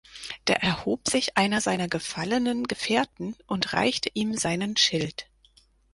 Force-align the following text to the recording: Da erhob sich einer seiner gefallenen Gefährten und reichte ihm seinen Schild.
Da 0.45 0.55
erhob 0.55 1.07
sich 1.07 1.37
einer 1.37 1.61
seiner 1.61 1.87
gefallenen 1.87 2.63
Gefährten 2.65 3.35
und 3.45 3.73
reichte 3.73 4.09
ihm 4.15 4.35
seinen 4.35 4.75
Schild. 4.75 5.29